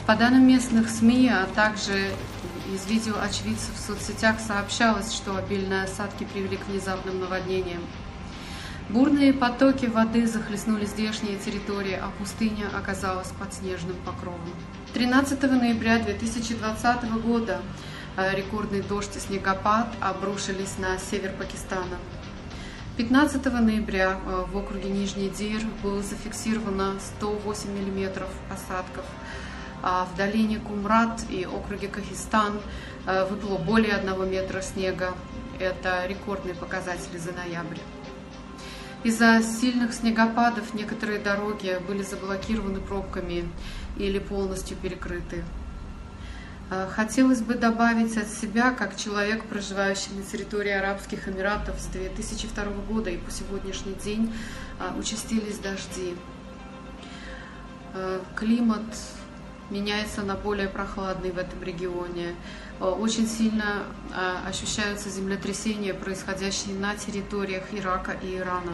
По 0.06 0.14
данным 0.14 0.46
местных 0.46 0.90
СМИ, 0.90 1.30
а 1.30 1.46
также 1.54 2.10
из 2.70 2.86
видео 2.86 3.14
очевидцев 3.18 3.74
в 3.76 3.80
соцсетях 3.80 4.36
сообщалось, 4.46 5.10
что 5.14 5.38
обильные 5.38 5.84
осадки 5.84 6.24
привели 6.24 6.58
к 6.58 6.66
внезапным 6.66 7.20
наводнениям. 7.20 7.80
Бурные 8.90 9.32
потоки 9.32 9.86
воды 9.86 10.26
захлестнули 10.26 10.84
здешние 10.84 11.38
территории, 11.38 11.94
а 11.94 12.10
пустыня 12.18 12.66
оказалась 12.76 13.28
под 13.28 13.54
снежным 13.54 13.96
покровом. 14.04 14.40
13 14.92 15.42
ноября 15.42 16.00
2020 16.00 17.10
года 17.22 17.62
э, 18.18 18.36
рекордный 18.36 18.82
дождь 18.82 19.16
и 19.16 19.20
снегопад 19.20 19.88
обрушились 20.00 20.76
на 20.76 20.98
север 20.98 21.32
Пакистана. 21.38 21.96
15 22.98 23.42
ноября 23.46 24.18
э, 24.26 24.44
в 24.52 24.56
округе 24.58 24.90
Нижний 24.90 25.30
Дир 25.30 25.62
было 25.82 26.02
зафиксировано 26.02 26.92
108 27.18 27.70
мм 27.70 28.26
осадков, 28.52 29.06
а 29.82 30.06
в 30.12 30.14
долине 30.18 30.58
Кумрат 30.58 31.22
и 31.30 31.46
округе 31.46 31.88
Кахистан 31.88 32.60
э, 33.06 33.26
выпало 33.30 33.56
более 33.56 33.94
1 33.94 34.30
метра 34.30 34.60
снега. 34.60 35.14
Это 35.58 36.04
рекордные 36.06 36.54
показатели 36.54 37.16
за 37.16 37.32
ноябрь. 37.32 37.78
Из-за 39.04 39.42
сильных 39.42 39.92
снегопадов 39.92 40.72
некоторые 40.72 41.18
дороги 41.18 41.78
были 41.86 42.02
заблокированы 42.02 42.80
пробками 42.80 43.46
или 43.98 44.18
полностью 44.18 44.78
перекрыты. 44.78 45.44
Э, 46.70 46.88
хотелось 46.90 47.42
бы 47.42 47.52
добавить 47.54 48.16
от 48.16 48.28
себя, 48.28 48.70
как 48.70 48.96
человек, 48.96 49.44
проживающий 49.44 50.14
на 50.16 50.22
территории 50.22 50.70
Арабских 50.70 51.28
Эмиратов 51.28 51.78
с 51.78 51.84
2002 51.88 52.64
года 52.88 53.10
и 53.10 53.18
по 53.18 53.30
сегодняшний 53.30 53.92
день 53.92 54.32
э, 54.80 54.98
участились 54.98 55.58
дожди. 55.58 56.16
Э, 57.92 58.20
климат 58.34 58.86
меняется 59.68 60.22
на 60.22 60.34
более 60.34 60.68
прохладный 60.68 61.30
в 61.30 61.36
этом 61.36 61.62
регионе. 61.62 62.34
Очень 62.80 63.26
сильно 63.26 63.84
ощущаются 64.46 65.08
землетрясения, 65.08 65.94
происходящие 65.94 66.74
на 66.74 66.94
территориях 66.96 67.64
Ирака 67.72 68.12
и 68.12 68.36
Ирана. 68.36 68.72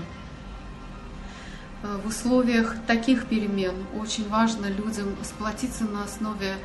В 1.83 2.09
условиях 2.09 2.77
таких 2.87 3.27
перемен 3.27 3.75
очень 3.99 4.29
важно 4.29 4.67
людям 4.67 5.17
сплотиться 5.23 5.85
на 5.85 6.05
основе 6.05 6.57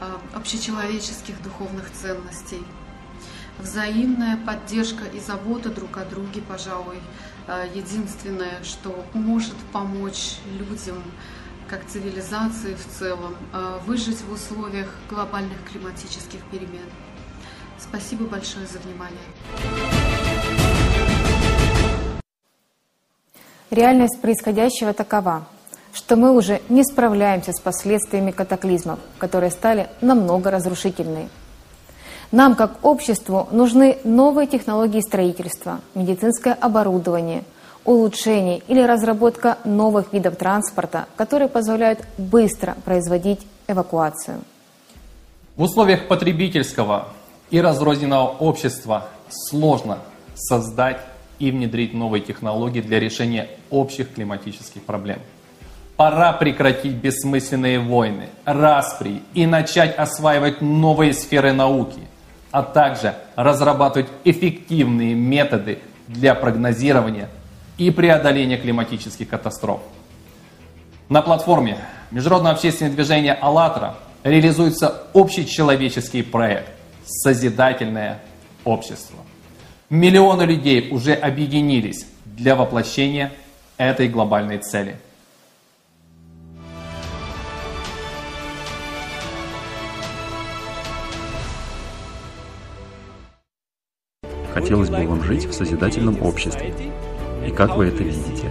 а, 0.00 0.18
общечеловеческих 0.34 1.42
духовных 1.42 1.90
ценностей. 1.92 2.62
Взаимная 3.58 4.38
поддержка 4.38 5.04
и 5.04 5.20
забота 5.20 5.68
друг 5.68 5.98
о 5.98 6.06
друге, 6.06 6.40
пожалуй, 6.40 6.96
а, 7.46 7.66
единственное, 7.66 8.64
что 8.64 9.04
может 9.12 9.56
помочь 9.72 10.36
людям, 10.58 11.02
как 11.68 11.86
цивилизации 11.86 12.74
в 12.74 12.98
целом, 12.98 13.34
выжить 13.86 14.20
в 14.20 14.32
условиях 14.32 14.88
глобальных 15.08 15.56
климатических 15.70 16.40
перемен. 16.50 16.84
Спасибо 17.78 18.26
большое 18.26 18.66
за 18.66 18.78
внимание. 18.78 19.18
Реальность 23.72 24.20
происходящего 24.20 24.92
такова– 24.92 25.46
что 25.92 26.16
мы 26.16 26.32
уже 26.32 26.60
не 26.68 26.84
справляемся 26.84 27.52
с 27.52 27.60
последствиями 27.60 28.30
катаклизмов, 28.30 28.98
которые 29.18 29.50
стали 29.50 29.88
намного 30.00 30.50
разрушительнее. 30.50 31.28
Нам, 32.30 32.54
как 32.54 32.82
обществу, 32.82 33.46
нужны 33.50 33.98
новые 34.04 34.46
технологии 34.46 35.00
строительства, 35.00 35.80
медицинское 35.94 36.54
оборудование, 36.54 37.44
улучшение 37.84 38.62
или 38.68 38.80
разработка 38.80 39.58
новых 39.64 40.14
видов 40.14 40.36
транспорта, 40.36 41.06
которые 41.16 41.48
позволяют 41.48 42.00
быстро 42.16 42.74
производить 42.86 43.40
эвакуацию. 43.68 44.40
В 45.56 45.62
условиях 45.62 46.08
потребительского 46.08 47.08
и 47.50 47.60
разрозненного 47.60 48.28
общества 48.28 49.08
сложно 49.28 49.98
создать 50.34 51.00
и 51.42 51.50
внедрить 51.50 51.92
новые 51.92 52.22
технологии 52.22 52.80
для 52.80 53.00
решения 53.00 53.48
общих 53.68 54.14
климатических 54.14 54.80
проблем. 54.82 55.18
Пора 55.96 56.32
прекратить 56.32 56.92
бессмысленные 56.92 57.80
войны, 57.80 58.28
распри 58.44 59.22
и 59.34 59.44
начать 59.44 59.98
осваивать 59.98 60.60
новые 60.60 61.12
сферы 61.12 61.52
науки, 61.52 61.98
а 62.52 62.62
также 62.62 63.16
разрабатывать 63.34 64.06
эффективные 64.22 65.14
методы 65.14 65.80
для 66.06 66.36
прогнозирования 66.36 67.28
и 67.76 67.90
преодоления 67.90 68.56
климатических 68.56 69.28
катастроф. 69.28 69.80
На 71.08 71.22
платформе 71.22 71.76
Международного 72.12 72.54
общественного 72.54 72.94
движения 72.94 73.32
«АЛЛАТРА» 73.32 73.96
реализуется 74.22 75.02
общечеловеческий 75.12 76.22
проект 76.22 76.68
«Созидательное 77.04 78.20
общество». 78.64 79.21
Миллионы 79.92 80.44
людей 80.44 80.88
уже 80.90 81.12
объединились 81.12 82.06
для 82.24 82.56
воплощения 82.56 83.30
этой 83.76 84.08
глобальной 84.08 84.56
цели– 84.56 84.96
Хотелось 94.54 94.90
бы 94.90 95.06
вам 95.06 95.22
жить 95.24 95.44
в 95.46 95.52
созидательном 95.52 96.22
обществе. 96.22 96.74
И 97.46 97.50
как 97.50 97.76
вы 97.76 97.86
это 97.86 98.02
видите? 98.02 98.50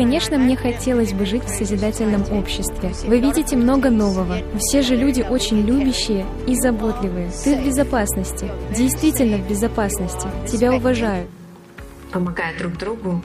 Конечно, 0.00 0.38
мне 0.38 0.56
хотелось 0.56 1.12
бы 1.12 1.26
жить 1.26 1.44
в 1.44 1.50
созидательном 1.50 2.22
обществе. 2.32 2.90
Вы 3.04 3.20
видите 3.20 3.54
много 3.54 3.90
нового. 3.90 4.38
Все 4.56 4.80
же 4.80 4.96
люди 4.96 5.20
очень 5.20 5.60
любящие 5.60 6.24
и 6.46 6.54
заботливые. 6.54 7.30
Ты 7.44 7.54
в 7.56 7.66
безопасности. 7.66 8.50
Действительно 8.74 9.36
в 9.36 9.46
безопасности. 9.46 10.26
Тебя 10.50 10.72
уважают. 10.72 11.28
Помогая 12.10 12.56
друг 12.56 12.78
другу, 12.78 13.22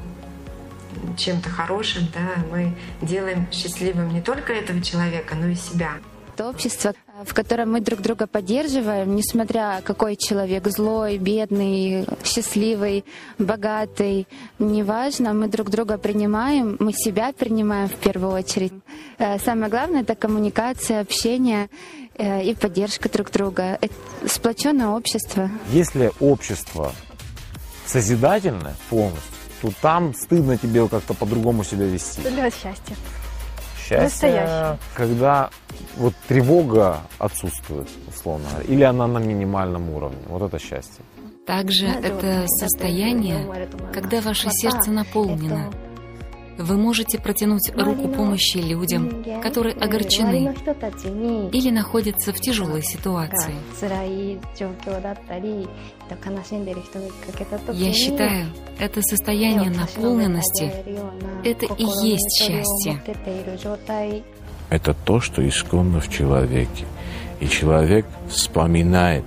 чем-то 1.15 1.49
хорошим, 1.49 2.09
да, 2.13 2.43
мы 2.51 2.73
делаем 3.01 3.47
счастливым 3.53 4.13
не 4.13 4.19
только 4.19 4.51
этого 4.51 4.81
человека, 4.81 5.35
но 5.35 5.47
и 5.47 5.55
себя. 5.55 5.91
Это 6.33 6.49
общество 6.49 6.93
в 7.23 7.33
котором 7.33 7.71
мы 7.71 7.79
друг 7.79 8.01
друга 8.01 8.27
поддерживаем, 8.27 9.15
несмотря 9.15 9.81
какой 9.83 10.17
человек 10.17 10.67
злой, 10.67 11.17
бедный, 11.17 12.05
счастливый, 12.23 13.05
богатый, 13.39 14.27
неважно, 14.59 15.33
мы 15.33 15.47
друг 15.47 15.69
друга 15.69 15.97
принимаем, 15.97 16.75
мы 16.79 16.91
себя 16.91 17.31
принимаем 17.31 17.87
в 17.87 17.95
первую 17.95 18.33
очередь. 18.33 18.73
Э, 19.17 19.39
самое 19.39 19.69
главное— 19.69 20.01
это 20.03 20.15
коммуникация, 20.15 20.99
общение 20.99 21.69
э, 22.17 22.43
и 22.43 22.53
поддержка 22.53 23.09
друг 23.09 23.31
друга. 23.31 23.77
Это 23.79 23.93
сплоченное 24.27 24.87
общество. 24.87 25.49
Если 25.69 26.11
общество 26.19 26.91
созидательное 27.85 28.75
полностью, 28.89 29.21
то 29.61 29.71
там 29.81 30.13
стыдно 30.13 30.57
тебе 30.57 30.87
как-то 30.89 31.13
по-другому 31.13 31.63
себя 31.63 31.85
вести. 31.85 32.21
Для 32.21 32.49
счастья. 32.49 32.95
Счастье, 33.79 34.01
Настоящее. 34.01 34.79
когда 34.95 35.49
вот 35.97 36.13
тревога 36.27 37.01
отсутствует, 37.19 37.87
условно 38.07 38.47
говоря, 38.49 38.65
или 38.67 38.83
она 38.83 39.07
на 39.07 39.19
минимальном 39.19 39.89
уровне. 39.89 40.19
Вот 40.27 40.41
это 40.41 40.59
счастье. 40.59 41.03
Также 41.45 41.85
это 41.87 42.45
состояние, 42.47 43.47
когда 43.93 44.19
ваше 44.21 44.49
сердце 44.51 44.91
наполнено. 44.91 45.71
Вы 46.57 46.77
можете 46.77 47.19
протянуть 47.19 47.69
руку 47.75 48.07
помощи 48.07 48.57
людям, 48.57 49.25
которые 49.43 49.75
огорчены 49.75 50.55
или 51.51 51.69
находятся 51.69 52.31
в 52.31 52.39
тяжелой 52.39 52.81
ситуации. 52.81 53.53
Я 57.73 57.91
считаю, 57.91 58.45
это 58.79 59.01
состояние 59.01 59.69
наполненности— 59.69 60.71
это 61.43 61.65
и 61.75 61.83
есть 62.07 62.41
счастье. 62.41 63.01
Это 64.69 64.93
то, 64.93 65.19
что 65.19 65.47
исконно 65.47 65.99
в 65.99 66.09
человеке. 66.09 66.85
И 67.39 67.47
человек 67.47 68.05
вспоминает, 68.27 69.25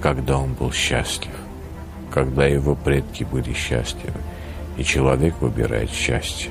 когда 0.00 0.38
он 0.38 0.54
был 0.54 0.72
счастлив, 0.72 1.32
когда 2.10 2.46
его 2.46 2.74
предки 2.74 3.24
были 3.24 3.52
счастливы. 3.52 4.20
И 4.76 4.84
человек 4.84 5.34
выбирает 5.40 5.90
счастье. 5.90 6.50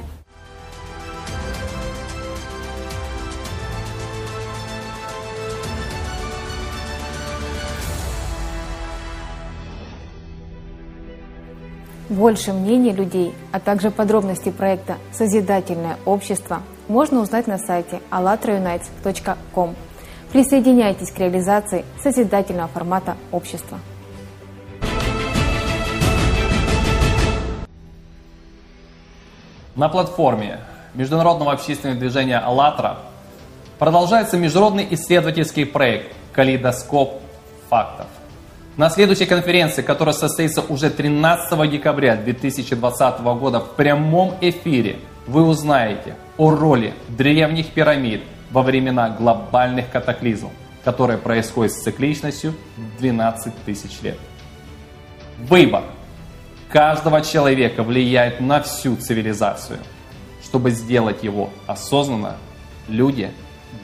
Больше 12.10 12.52
мнений 12.52 12.92
людей, 12.92 13.34
а 13.54 13.60
также 13.60 13.90
подробности 13.90 14.50
проекта 14.52 14.98
«Созидательное 15.14 15.98
общество» 16.06 16.62
можно 16.92 17.22
узнать 17.22 17.48
на 17.48 17.58
сайте 17.58 18.02
allatraunites.com. 18.12 19.76
Присоединяйтесь 20.34 21.10
к 21.12 21.18
реализации 21.20 21.86
созидательного 22.04 22.68
формата 22.68 23.16
общества. 23.32 23.80
На 29.76 29.88
платформе 29.88 30.60
международного 30.94 31.54
общественного 31.54 31.98
движения 31.98 32.38
«АЛЛАТРА» 32.38 32.98
продолжается 33.80 34.38
международный 34.38 34.86
исследовательский 34.92 35.66
проект 35.66 36.14
«Калейдоскоп 36.34 37.22
фактов». 37.70 38.08
На 38.76 38.90
следующей 38.90 39.26
конференции, 39.26 39.82
которая 39.82 40.14
состоится 40.14 40.62
уже 40.62 40.90
13 40.90 41.72
декабря 41.72 42.18
2020 42.18 43.22
года 43.22 43.62
в 43.62 43.76
прямом 43.76 44.36
эфире, 44.42 45.00
вы 45.28 45.46
узнаете 45.46 46.16
о 46.42 46.50
роли 46.50 46.96
древних 47.08 47.68
пирамид 47.68 48.24
во 48.50 48.64
времена 48.64 49.12
глобальных 49.12 49.92
катаклизмов, 49.92 50.52
которые 50.84 51.20
происходят 51.20 51.72
с 51.72 51.84
цикличностью 51.84 52.56
12 52.98 53.54
тысяч 53.64 54.02
лет. 54.02 54.18
Выбор 55.38 55.84
каждого 56.68 57.22
человека 57.22 57.84
влияет 57.84 58.42
на 58.42 58.60
всю 58.60 58.96
цивилизацию. 58.96 59.78
Чтобы 60.44 60.72
сделать 60.72 61.22
его 61.22 61.52
осознанно, 61.68 62.38
люди 62.88 63.30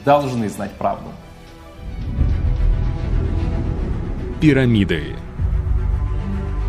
должны 0.04 0.48
знать 0.48 0.72
правду. 0.72 1.10
Пирамиды. 4.40 5.14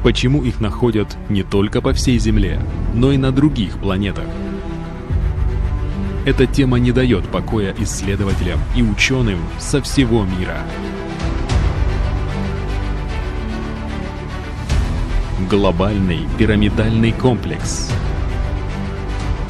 Почему 0.04 0.44
их 0.44 0.62
находят 0.62 1.18
не 1.30 1.42
только 1.42 1.82
по 1.82 1.94
всей 1.94 2.20
Земле, 2.20 2.60
но 2.94 3.12
и 3.12 3.18
на 3.18 3.32
других 3.32 3.80
планетах? 3.80 4.26
Эта 6.30 6.46
тема 6.46 6.78
не 6.78 6.92
дает 6.92 7.28
покоя 7.30 7.74
исследователям 7.80 8.60
и 8.76 8.84
ученым 8.84 9.40
со 9.58 9.82
всего 9.82 10.26
мира. 10.26 10.60
Глобальный 15.50 16.28
пирамидальный 16.38 17.14
комплекс. 17.14 17.92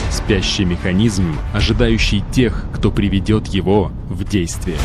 Спящий 0.09 0.63
механизм, 0.63 1.35
ожидающий 1.53 2.23
тех, 2.31 2.63
кто 2.73 2.91
приведет 2.91 3.47
его 3.47 3.91
в 4.07 4.23
действие. 4.23 4.79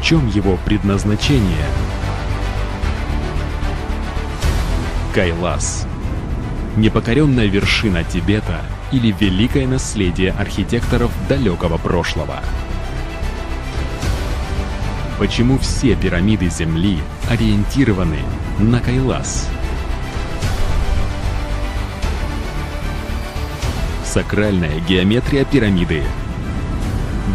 В 0.00 0.02
чем 0.04 0.26
его 0.30 0.58
предназначение? 0.64 1.64
Кайлас. 5.14 5.86
Непокоренная 6.76 7.46
вершина 7.46 8.02
Тибета 8.02 8.62
или 8.92 9.14
великое 9.18 9.66
наследие 9.66 10.32
архитекторов 10.32 11.10
далекого 11.28 11.78
прошлого. 11.78 12.40
Почему 15.18 15.58
все 15.58 15.94
пирамиды 15.94 16.48
Земли 16.50 16.98
ориентированы 17.28 18.18
на 18.58 18.80
Кайлас? 18.80 19.48
Сакральная 24.04 24.80
геометрия 24.80 25.44
пирамиды. 25.44 26.02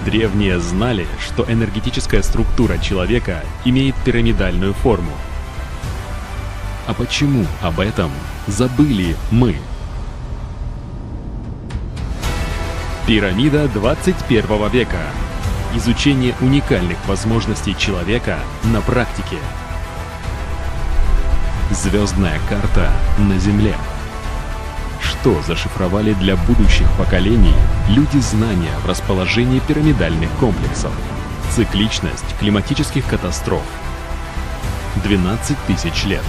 Древние 0.06 0.60
знали, 0.60 1.08
что 1.20 1.44
энергетическая 1.52 2.22
структура 2.22 2.78
человека 2.78 3.44
имеет 3.66 3.96
пирамидальную 4.06 4.74
форму. 4.74 5.12
А 6.86 6.94
почему 6.94 7.46
об 7.62 7.80
этом 7.80 8.12
забыли 8.48 9.16
мы? 9.32 9.56
Пирамида 13.08 13.70
21 13.70 14.68
века. 14.68 15.00
Изучение 15.76 16.36
уникальных 16.42 16.98
возможностей 17.08 17.74
человека 17.74 18.38
на 18.66 18.82
практике. 18.82 19.38
Звездная 21.72 22.38
карта 22.50 22.92
на 23.18 23.40
Земле. 23.40 23.76
Что 25.00 25.42
зашифровали 25.42 26.16
для 26.16 26.36
будущих 26.36 26.86
поколений 26.98 27.56
люди 27.88 28.18
знания 28.18 28.78
в 28.84 28.86
расположении 28.86 29.60
пирамидальных 29.60 30.30
комплексов? 30.32 30.92
Цикличность 31.56 32.36
климатических 32.42 33.06
катастроф. 33.06 33.64
12 35.06 35.58
тысяч 35.66 36.04
лет. 36.04 36.26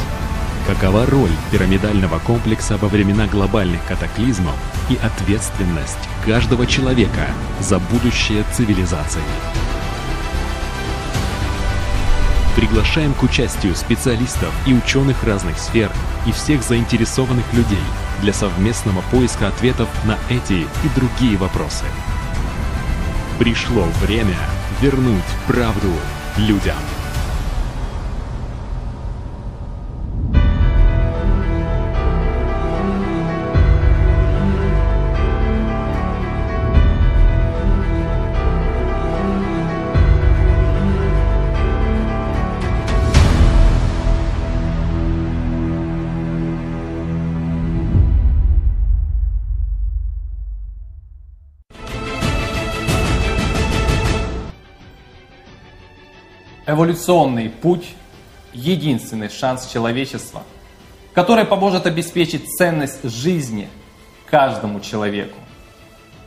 Какова 0.65 1.07
роль 1.07 1.33
пирамидального 1.51 2.21
комплекса 2.21 2.77
во 2.77 2.87
времена 2.87 3.27
глобальных 3.27 3.85
катаклизмов 3.85 4.55
и 4.89 4.97
ответственность 4.97 5.99
каждого 6.25 6.67
человека 6.67 7.29
за 7.61 7.79
будущее 7.79 8.45
цивилизации? 8.53 9.23
Приглашаем 12.57 13.15
к 13.15 13.23
участию 13.23 13.77
специалистов 13.77 14.53
и 14.67 14.75
ученых 14.75 15.23
разных 15.23 15.59
сфер 15.59 15.93
и 16.27 16.33
всех 16.33 16.63
заинтересованных 16.65 17.45
людей 17.53 17.79
для 18.21 18.33
совместного 18.33 19.01
поиска 19.13 19.47
ответов 19.47 19.89
на 20.05 20.19
эти 20.29 20.63
и 20.63 20.89
другие 20.97 21.37
вопросы. 21.37 21.85
Пришло 23.39 23.85
время 24.03 24.37
вернуть 24.81 25.23
правду 25.47 25.93
людям. 26.37 26.75
Эволюционный 56.99 57.49
путь– 57.49 57.95
единственный 58.53 59.29
шанс 59.29 59.69
человечества, 59.69 60.43
который 61.15 61.45
поможет 61.45 61.87
обеспечить 61.87 62.49
ценность 62.49 63.09
жизни 63.09 63.69
каждому 64.27 64.81
человеку. 64.81 65.39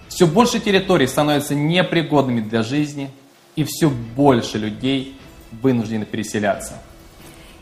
Все 0.07 0.25
больше 0.25 0.61
территорий 0.61 1.07
становятся 1.07 1.55
непригодными 1.55 2.39
для 2.39 2.63
жизни, 2.63 3.09
и 3.57 3.65
все 3.65 3.89
больше 3.89 4.59
людей 4.59 5.17
вынуждены 5.61 6.05
переселяться. 6.05 6.75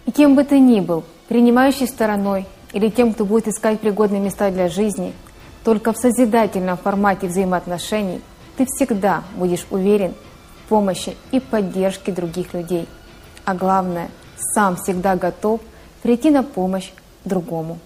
И 0.06 0.12
кем 0.12 0.36
бы 0.36 0.44
ты 0.44 0.60
ни 0.60 0.80
был, 0.80 1.04
принимающей 1.30 1.88
стороной 1.88 2.46
или 2.74 2.90
тем, 2.90 3.14
кто 3.14 3.26
будет 3.26 3.48
искать 3.48 3.80
пригодные 3.80 4.22
места 4.22 4.52
для 4.52 4.70
жизни, 4.70 5.14
только 5.64 5.94
в 5.94 5.98
созидательном 5.98 6.78
формате 6.78 7.26
взаимоотношений 7.26 8.22
ты 8.56 8.66
всегда 8.66 9.24
будешь 9.36 9.66
уверен 9.72 10.14
в 10.64 10.70
помощи 10.70 11.16
и 11.32 11.40
поддержке 11.40 12.12
других 12.12 12.54
людей. 12.54 12.88
А 13.50 13.56
главное, 13.56 14.12
сам 14.54 14.76
всегда 14.76 15.16
готов 15.16 15.60
прийти 16.04 16.30
на 16.30 16.44
помощь 16.44 16.92
другому. 17.26 17.80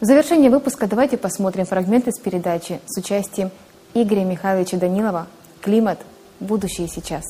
В 0.00 0.06
завершение 0.06 0.50
выпуска 0.50 0.86
давайте 0.86 1.18
посмотрим 1.18 1.66
фрагменты 1.66 2.12
с 2.12 2.18
передачи 2.18 2.80
с 2.86 2.96
участием 2.96 3.50
Игоря 3.92 4.24
Михайловича 4.24 4.78
Данилова 4.78 5.26
«Климат. 5.60 5.98
Будущее 6.40 6.88
сейчас». 6.88 7.24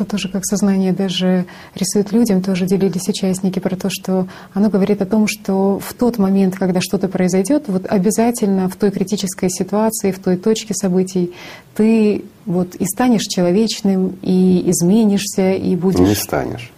Что 0.00 0.12
тоже 0.12 0.30
как 0.30 0.46
сознание 0.46 0.94
даже 0.94 1.44
рисует 1.74 2.10
людям, 2.10 2.40
тоже 2.40 2.64
делились 2.64 3.06
участники 3.06 3.58
про 3.58 3.76
то, 3.76 3.90
что 3.90 4.28
оно 4.54 4.70
говорит 4.70 5.02
о 5.02 5.04
том, 5.04 5.26
что 5.28 5.78
в 5.78 5.92
тот 5.92 6.16
момент, 6.16 6.56
когда 6.56 6.80
что-то 6.80 7.06
произойдет, 7.06 7.64
вот 7.66 7.84
обязательно 7.84 8.70
в 8.70 8.76
той 8.76 8.92
критической 8.92 9.50
ситуации, 9.50 10.10
в 10.10 10.18
той 10.18 10.38
точке 10.38 10.72
событий, 10.72 11.34
ты 11.74 12.24
вот 12.46 12.76
и 12.76 12.86
станешь 12.86 13.24
человечным, 13.24 14.16
и 14.22 14.70
изменишься, 14.70 15.52
и 15.52 15.76
будешь... 15.76 15.98
Не 15.98 16.14
станешь, 16.14 16.72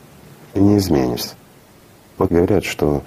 и 0.54 0.58
не 0.58 0.78
изменишься. 0.78 1.34
Вот 2.18 2.32
говорят, 2.32 2.64
что 2.64 3.04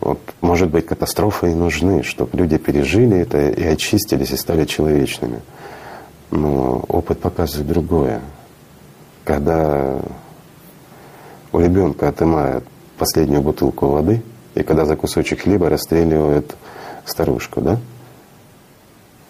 вот, 0.00 0.20
может 0.40 0.70
быть, 0.70 0.86
катастрофы 0.86 1.50
и 1.50 1.54
нужны, 1.54 2.02
чтобы 2.02 2.34
люди 2.38 2.56
пережили 2.56 3.18
это 3.18 3.50
и 3.50 3.62
очистились, 3.62 4.30
и 4.30 4.38
стали 4.38 4.64
человечными. 4.64 5.42
Но 6.30 6.82
опыт 6.88 7.20
показывает 7.20 7.68
другое. 7.68 8.22
Когда 9.28 9.98
у 11.52 11.60
ребенка 11.60 12.08
отымают 12.08 12.64
последнюю 12.96 13.42
бутылку 13.42 13.88
воды, 13.88 14.22
и 14.54 14.62
когда 14.62 14.86
за 14.86 14.96
кусочек 14.96 15.42
хлеба 15.42 15.68
расстреливают 15.68 16.56
старушку, 17.04 17.60
да? 17.60 17.78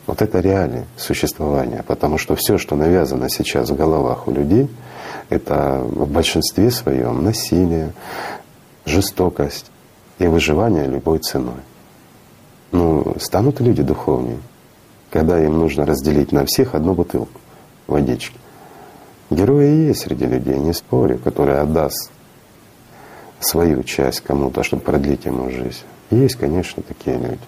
Вот 0.07 0.23
это 0.23 0.39
реалии 0.39 0.85
существования, 0.97 1.83
потому 1.85 2.17
что 2.17 2.37
все, 2.37 2.59
что 2.59 2.77
навязано 2.77 3.29
сейчас 3.29 3.71
в 3.71 3.75
головах 3.75 4.29
у 4.29 4.31
людей, 4.31 4.71
это 5.31 5.81
в 5.85 6.09
большинстве 6.09 6.71
своем 6.71 7.25
насилие, 7.25 7.93
жестокость 8.87 9.69
и 10.21 10.29
выживание 10.29 10.87
любой 10.87 11.19
ценой. 11.19 11.65
Ну, 12.71 13.17
станут 13.19 13.59
люди 13.59 13.83
духовнее, 13.83 14.39
когда 15.11 15.45
им 15.45 15.59
нужно 15.59 15.85
разделить 15.85 16.31
на 16.31 16.45
всех 16.47 16.77
одну 16.77 16.95
бутылку 16.95 17.41
водички. 17.89 18.39
Герои 19.31 19.87
есть 19.87 20.01
среди 20.01 20.27
людей, 20.27 20.59
не 20.59 20.73
спорю, 20.73 21.19
который 21.19 21.61
отдаст 21.61 22.11
свою 23.41 23.83
часть 23.83 24.21
кому-то, 24.23 24.63
чтобы 24.63 24.83
продлить 24.83 25.25
ему 25.27 25.51
жизнь. 25.51 25.83
Есть, 26.11 26.37
конечно, 26.37 26.83
такие 26.83 27.17
люди. 27.17 27.39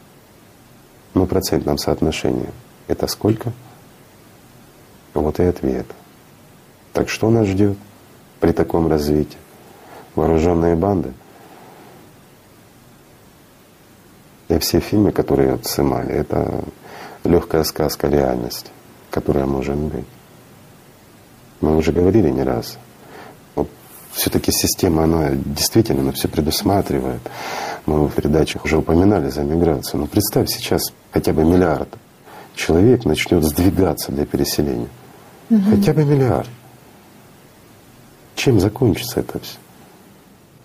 Но 1.14 1.24
в 1.24 1.28
процентном 1.28 1.78
соотношении 1.78 2.50
это 2.86 3.06
сколько? 3.06 3.52
Вот 5.14 5.40
и 5.40 5.44
ответ. 5.44 5.86
Так 6.92 7.08
что 7.08 7.30
нас 7.30 7.46
ждет 7.46 7.76
при 8.40 8.52
таком 8.52 8.88
развитии? 8.88 9.38
Вооруженные 10.14 10.76
банды– 10.76 11.12
И 14.50 14.58
все 14.58 14.80
фильмы, 14.80 15.12
которые 15.12 15.60
снимали, 15.62 16.12
это 16.12 16.64
легкая 17.22 17.62
сказка 17.62 18.08
реальности, 18.08 18.68
которая 19.08 19.46
может 19.46 19.76
быть. 19.76 20.04
Мы 21.60 21.76
уже 21.76 21.92
говорили 21.92 22.30
не 22.30 22.42
раз. 22.42 22.78
Вот 23.54 23.68
все-таки 24.12 24.50
система, 24.52 25.04
она 25.04 25.30
действительно 25.32 26.02
она 26.02 26.12
все 26.12 26.28
предусматривает. 26.28 27.20
Мы 27.86 28.06
в 28.06 28.12
передачах 28.12 28.64
уже 28.64 28.78
упоминали 28.78 29.30
за 29.30 29.42
миграцию. 29.42 30.00
Но 30.00 30.06
представь 30.06 30.48
сейчас 30.48 30.82
хотя 31.12 31.32
бы 31.32 31.44
миллиард 31.44 31.88
человек 32.54 33.04
начнет 33.04 33.44
сдвигаться 33.44 34.12
для 34.12 34.26
переселения. 34.26 34.88
Угу. 35.50 35.62
Хотя 35.70 35.92
бы 35.92 36.04
миллиард. 36.04 36.48
Чем 38.34 38.60
закончится 38.60 39.20
это 39.20 39.38
все? 39.40 39.58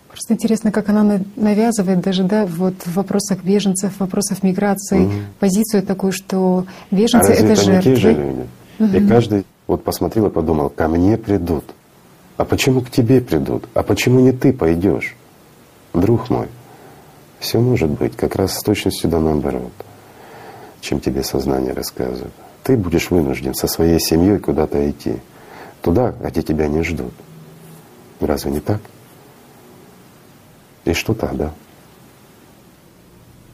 Просто 0.09 0.33
интересно, 0.33 0.71
как 0.71 0.87
она 0.87 1.19
навязывает 1.35 1.99
даже 1.99 2.23
да, 2.23 2.45
вот 2.45 2.75
в 2.85 2.93
вопросах 2.93 3.43
беженцев, 3.43 3.95
в 3.95 3.99
вопросах 3.99 4.43
миграции 4.43 5.07
угу. 5.07 5.13
позицию 5.41 5.83
такую, 5.83 6.13
что 6.13 6.65
беженцы 6.89 7.31
а 7.31 7.33
это, 7.33 7.45
это 7.47 7.61
жертвы. 7.61 8.47
Угу. 8.79 8.95
И 8.95 9.07
каждый 9.07 9.45
вот 9.67 9.83
посмотрел 9.83 10.27
и 10.27 10.29
подумал, 10.29 10.69
ко 10.69 10.87
мне 10.87 11.17
придут. 11.17 11.65
А 12.37 12.45
почему 12.45 12.81
к 12.81 12.89
тебе 12.89 13.21
придут? 13.21 13.65
А 13.73 13.83
почему 13.83 14.19
не 14.19 14.31
ты 14.31 14.53
пойдешь? 14.53 15.15
Друг 15.93 16.29
мой, 16.29 16.47
все 17.39 17.59
может 17.59 17.89
быть 17.89 18.15
как 18.15 18.35
раз 18.35 18.57
с 18.57 18.61
точностью 18.61 19.09
да 19.09 19.19
наоборот, 19.19 19.71
чем 20.81 20.99
тебе 20.99 21.23
сознание 21.23 21.73
рассказывает. 21.73 22.33
Ты 22.63 22.75
будешь 22.77 23.09
вынужден 23.11 23.53
со 23.53 23.67
своей 23.67 23.99
семьей 23.99 24.39
куда-то 24.39 24.89
идти. 24.89 25.17
Туда, 25.81 26.13
где 26.19 26.41
тебя 26.41 26.67
не 26.67 26.83
ждут. 26.83 27.13
Разве 28.19 28.51
не 28.51 28.59
так? 28.59 28.81
И 30.83 30.93
что 30.93 31.13
тогда? 31.13 31.51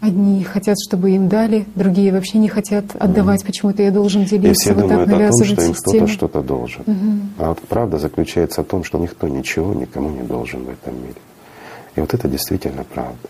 Одни 0.02 0.44
хотят, 0.44 0.78
чтобы 0.84 1.12
им 1.12 1.30
дали, 1.30 1.66
другие 1.76 2.12
вообще 2.12 2.40
не 2.40 2.50
хотят 2.50 2.86
отдавать, 3.00 3.44
mm. 3.44 3.46
почему-то 3.46 3.84
я 3.84 3.92
должен 3.92 4.26
делиться. 4.26 4.50
И 4.50 4.54
все 4.54 4.74
вот 4.74 4.90
думают 4.90 5.10
так 5.12 5.22
о 5.22 5.30
том, 5.30 5.46
что 5.46 5.62
им 5.62 5.74
кто-то 5.76 6.08
что-то 6.08 6.42
должен. 6.42 6.82
Mm-hmm. 6.82 7.22
А 7.38 7.50
вот 7.50 7.60
правда 7.70 8.00
заключается 8.00 8.64
в 8.64 8.66
том, 8.66 8.84
что 8.84 8.98
никто 8.98 9.28
ничего 9.28 9.76
никому 9.76 10.10
не 10.10 10.24
должен 10.24 10.64
в 10.64 10.70
этом 10.70 10.96
мире. 10.96 11.22
И 11.96 12.02
вот 12.02 12.14
это 12.16 12.28
действительно 12.28 12.84
правда. 12.84 13.30